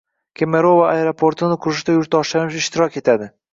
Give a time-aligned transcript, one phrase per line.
[0.39, 3.33] Kemerovo aeroportini qurishda yurtdoshlarimiz ishtirok etadi